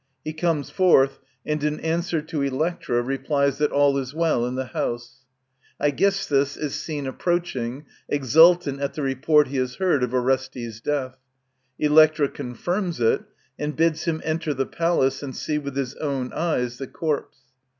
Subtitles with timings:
[0.25, 4.65] He comes Jorth, and in answer to Electra replies that all is well in the
[4.65, 5.25] house.
[5.79, 11.17] Aegisthus is seen approaching, exultant at the report he has heard of Orestes' death.
[11.77, 13.21] Electra confirms it,
[13.59, 17.37] and bids him enter the palace and see with his own eyes the corpse.